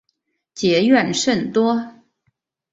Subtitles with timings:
[0.55, 1.93] 结怨甚多。